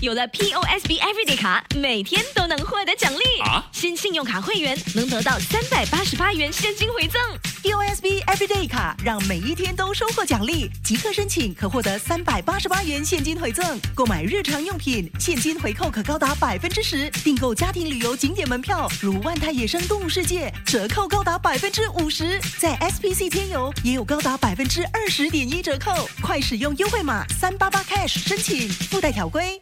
[0.00, 3.40] 有了 POSB Everyday 卡，每天都能获得奖励。
[3.42, 7.20] 啊新信用卡会员能得到三百八十八元现金回赠。
[7.62, 13.78] POSB Everyday 卡让每一天都收获奖励，即刻申请可获得三百八十八元现金回赠。
[13.94, 22.40] 购买日常用品，现金回扣可高达百分之十；订购家庭旅游景点门票，如万泰野生动物世界，折扣高达百分之五十。
[22.58, 29.60] 在 SPC 天游也有高达百分之二十点一折扣，快使用优惠码三八八 cash 申请，附带条规。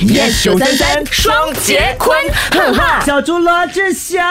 [0.00, 2.16] Yes 九三三双节坤，
[2.52, 3.02] 哈哈。
[3.04, 4.24] 小猪罗志祥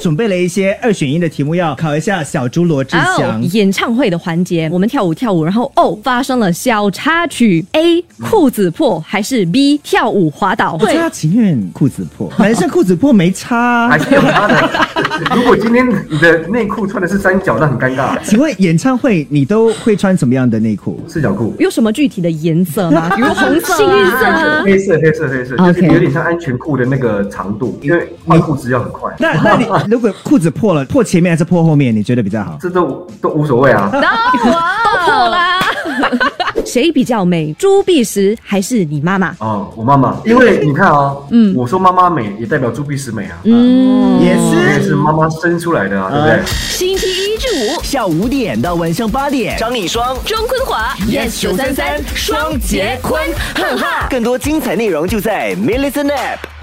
[0.00, 3.40] 准备了一些二选一的题目，要考一下小猪罗志祥。
[3.40, 10.78] 哦演唱会的环节，我们跳舞跳舞，然后哦发生了小插曲，A 裤子破还是 B 跳舞滑倒？
[10.80, 13.88] 我他情愿裤子破，男生裤子破没差啊。
[13.88, 14.70] 还是有他的。
[15.34, 18.18] 如果今天你的内裤穿的是三角，那很尴尬。
[18.22, 21.00] 请问演唱会你都会穿什么样的内裤？
[21.08, 23.10] 四角裤，有什么具体的颜色吗？
[23.16, 24.62] 比如红色、绿色啊。
[24.64, 29.12] 黑色，黑色，黑色，就是有点像安全裤的那个长度，因为换裤子要很快。
[29.18, 31.94] 那那你如果裤子破了，破前面还是破后面？
[31.94, 32.58] 你觉得比较好？
[32.60, 33.90] 这都都无所谓啊。
[33.92, 35.60] 都破啦！
[36.64, 37.52] 谁比较美？
[37.58, 39.34] 朱碧石还是你妈妈？
[39.38, 44.90] 哦，我妈妈，因为你看啊，嗯，我说妈妈美，也代表朱碧石美啊，嗯，也是，也是。
[44.90, 46.42] 是妈妈生出来的啊，对不对？
[46.46, 53.22] 星期一至五，下午五点到晚上八点，张你双钟坤华 yes 九三三双杰坤，
[53.54, 54.08] 哈哈。
[54.10, 56.59] 更多精彩内容就在 m i l l i c e n App。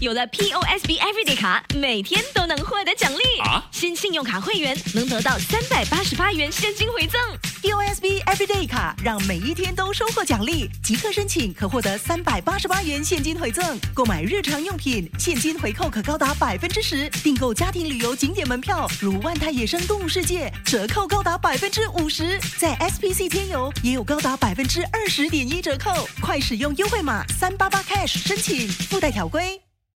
[0.00, 3.40] 有了 POSB Everyday 卡，每天都能获得奖励。
[3.40, 7.18] 啊新信用卡会员能得到三百八十八元现金回赠。
[7.62, 13.78] POSB Everyday 卡让每一天都收获奖励，即刻申请可获得三百八十八元现金回赠。
[13.94, 22.38] 购买日常用品，现金回扣可高达百分之十；订购家庭旅游景点门票，如万泰野生动物世界，折扣高达百分之五十。
[22.58, 29.65] 在 SPC 天游也有高达百分之二十点一折扣，快使用优惠码三八八 cash 申请，附带条规。